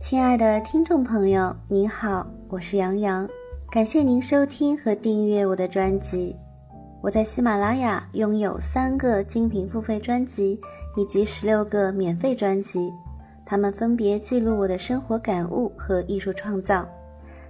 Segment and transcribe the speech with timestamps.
[0.00, 3.28] 亲爱的听众朋友，您好，我是杨洋，
[3.68, 6.36] 感谢您收听和订阅我的专辑。
[7.02, 10.58] 我在喜马拉雅拥有三个精品付费专辑
[10.96, 12.92] 以及十六个免费专辑，
[13.44, 16.88] 它们分别记录我的生活感悟和艺术创造。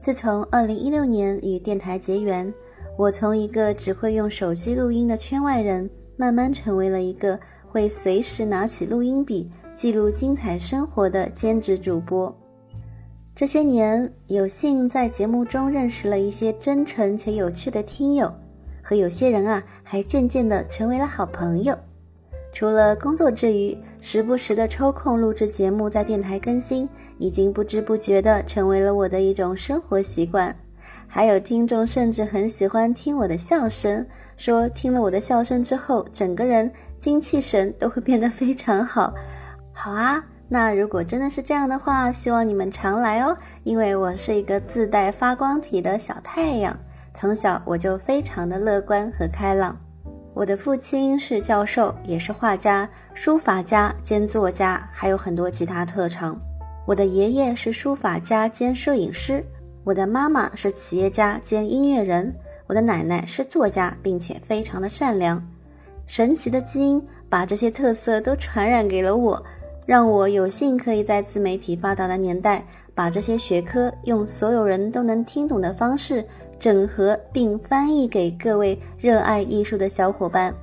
[0.00, 2.52] 自从二零一六年与电台结缘，
[2.96, 7.38] 我从一个只会用手机录音的圈外人，慢慢成为了一个
[7.68, 9.50] 会随时拿起录音笔。
[9.72, 12.34] 记录精彩生活的兼职主播，
[13.34, 18.30] 这些年有幸在节目中认识了一些真诚且有趣的听友，
[18.82, 21.76] 和有些人啊还渐渐的成为了好朋友。
[22.52, 30.54] 除了工作之余，时不时的抽空录制节目，在电台更新，已经不知不觉的成为了我的一种生活习惯。
[31.06, 34.04] 还有听众甚至很喜欢听我的笑声，
[34.36, 39.14] 说听了我的笑声之后，整个人精气神都会变得非常好。
[39.82, 43.34] 好啊，那如果真的是这样的话，希望你们常来哦。
[43.64, 46.78] 因为我是一个自带发光体的小太阳，
[47.14, 49.74] 从小我就非常的乐观和开朗。
[50.34, 56.38] 我的父亲是教授，也是画家、书法家兼作家，还有很多其他特长。
[56.86, 59.42] 我的爷爷是书法家兼摄影师，
[59.82, 62.30] 我的妈妈是企业家兼音乐人，
[62.66, 65.42] 我的奶奶是作家，并且非常的善良。
[66.04, 69.42] 神奇的基因把这些特色都传染给了我。
[69.86, 72.64] 让我有幸可以在自媒体发达的年代，
[72.94, 76.24] 把这些学科用所有人都能听懂的方式
[76.58, 80.54] 整合并翻译给各位热爱艺术的小伙伴。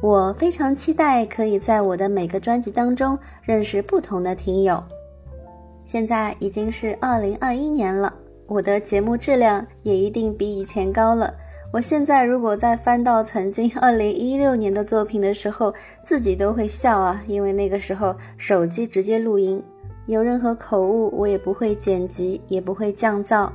[0.00, 4.80] 我非常期待可以在我的每个专辑当中认识不同的听友。
[5.84, 8.14] 现在已经是二零二一年了，
[8.46, 11.34] 我的节目质量也一定比以前高了。
[11.70, 19.62] 我现在如果再翻到曾经 二零一六年的作品的时候，自己都会笑啊，因为那个时候手机直接录音，
[20.06, 23.50] 有任何口误我也不会剪辑，也不会降噪。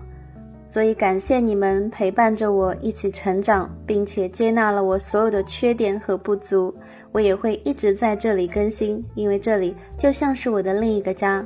[0.68, 6.74] 所以感谢你们陪伴着我一起成长，并且接纳了我所有的缺点和不足。
[7.12, 11.46] 我也会一直在这里更新，因为这里就像是我的另一个家。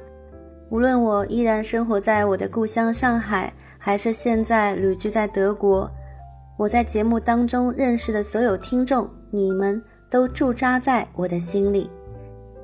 [0.69, 5.89] 无论我依然生活在我的故乡上海，还是现在旅居在德国。
[6.57, 9.79] 我在节目当中认识的所有听众，你们
[10.09, 11.87] 都驻扎在我的心里。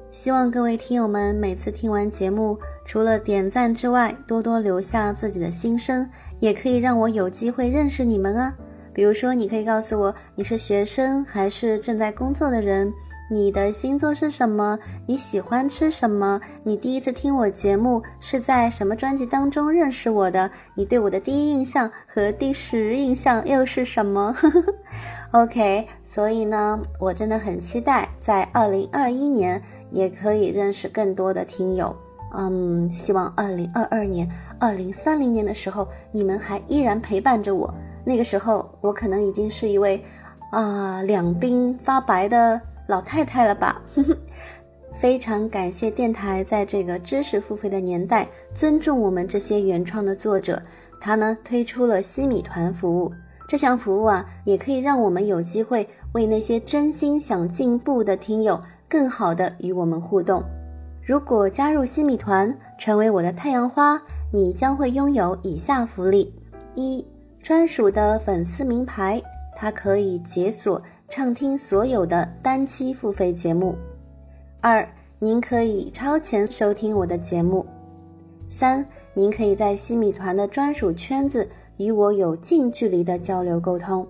[0.10, 6.10] 希望各位听友们每次听完节目，除了点赞之外，多多留下自己的心声，
[6.40, 8.52] 也可以让我有机会认识你们啊。
[8.96, 12.92] 比如说，你可以告诉我你是学生还是正在工作的人。
[13.32, 14.78] 你的星座是什么？
[15.08, 16.40] 你喜欢吃什么？
[16.64, 20.52] 你第一次听我节目是在什么专辑当中认识我的？
[20.76, 24.36] 你对我的第一印象和第十印象又是什么？
[25.32, 29.60] OK，所以呢，我真的很期待在二零二一年
[29.90, 31.96] 也可以认识更多的听友。
[32.36, 34.30] 嗯，希望二零二二年、
[34.60, 37.74] 二零三零年的时候，你们还依然陪伴着我。
[38.04, 40.04] 那个时候，我可能已经是一位
[40.52, 42.62] 啊两鬓发白的。
[42.88, 43.82] 老太太了吧？
[44.94, 50.62] 非常感谢电台在这个知识付费的年代，尊重我们这些原创的作者。
[51.02, 53.12] 他呢推出了西米团服务，
[53.48, 60.44] 这项服务啊，也可以让我们有机会为那些真心想进步的听友，更好的与我们互动。
[61.04, 64.02] 如果加入西米团，成为我的太阳花，
[64.32, 66.34] 你将会拥有以下福利：
[66.76, 67.06] 一、
[67.42, 69.22] 专属的粉丝名牌，
[69.56, 70.82] 它可以解锁。
[71.16, 73.76] 畅听所有的单期付费节目。
[74.60, 74.84] 二，
[75.20, 77.64] 您可以超前收听我的节目。
[78.50, 81.48] 三，您可以在西米团的专属圈子
[81.78, 84.08] 与我有近距离的交流沟通。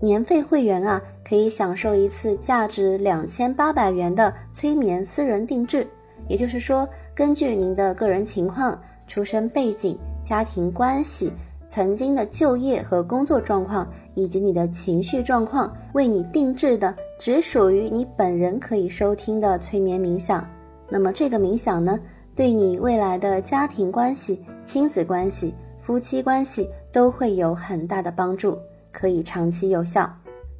[0.00, 5.86] 年费会员啊，可以享受一次价值两千八百元的催眠私人定制。
[6.26, 11.30] 也就是说，根据您的个人情况、出生背景、家庭关系。
[11.72, 20.44] 曾经的就业和工作状况，以及你的情绪状况，为你定制的只属于你本人可以收听的催眠冥想。
[20.88, 21.96] 那么这个冥想呢，
[22.34, 28.58] 对你未来的家庭关系、亲子关系、夫妻关系都会有很大的帮助，
[28.90, 30.12] 可以长期有效。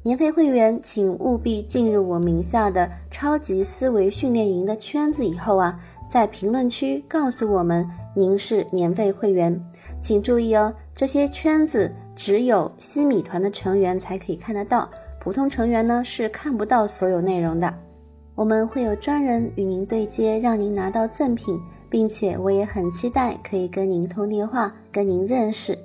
[0.03, 5.77] 年费会员，请务必进入我名下的超级思维训练营的圈子以后啊，
[6.09, 7.85] 在评论区告诉我们
[8.15, 9.61] 您是年费会员。
[9.99, 14.87] 请注意哦，这些圈子只有西米团的成员才可以看得到，
[15.19, 17.73] 普通成员呢是看不到所有内容的。
[18.35, 21.59] 我们会有专人与您对接，让您拿到赠品，
[21.89, 25.75] 并且我也很期待可以跟您通电话，跟您认识。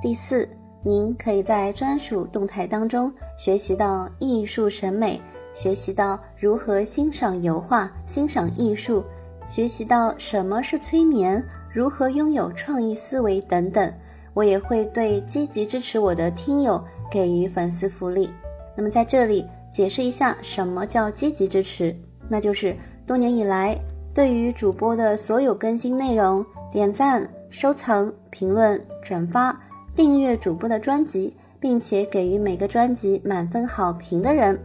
[0.00, 0.48] 第四，
[0.84, 5.20] 您可以在专属动态当中学习到艺术审美，
[5.52, 9.02] 学习到如何欣赏油画、欣赏艺术。
[9.48, 13.92] 学习到什么是催眠，如何拥有创意思维等等。
[14.32, 18.30] 我也会对积极支持我的听友给予粉丝福利。
[18.76, 21.94] 那么在这里解释一下，什么叫积极支持？
[22.28, 22.74] 那就是
[23.04, 23.76] 多年以来
[24.14, 29.60] 对于主播的所有更新内容点赞、收藏、评论、转发、
[29.96, 34.58] 订阅主播的专辑，并且给予每个专辑满分好评的人。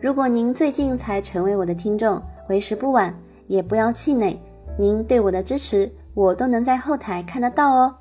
[0.00, 3.14] 如果您最近才成为我的听众，为时不晚，
[3.46, 4.36] 也不要气馁。
[4.76, 7.94] 您对我的支持，我都能在后台看得到哦。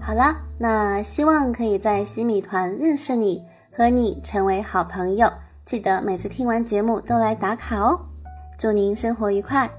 [0.00, 3.44] 好啦，那希望可以在西米团认识你，
[3.76, 5.30] 和你成为好朋友。
[5.66, 8.00] 记得每次听完节目都来打卡哦。
[8.58, 9.70] 祝您生活愉快。